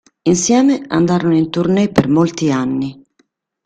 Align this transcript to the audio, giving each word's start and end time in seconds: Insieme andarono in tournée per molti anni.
Insieme 0.23 0.81
andarono 0.87 1.35
in 1.37 1.51
tournée 1.51 1.91
per 1.91 2.07
molti 2.07 2.49
anni. 2.49 3.05